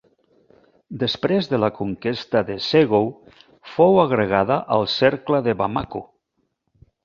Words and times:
Després 1.03 1.49
de 1.51 1.59
la 1.63 1.69
conquesta 1.81 2.41
de 2.49 2.57
Ségou 2.69 3.07
fou 3.77 4.03
agregada 4.07 4.61
al 4.79 4.89
cercle 4.99 5.45
de 5.51 5.59
Bamako. 5.63 6.07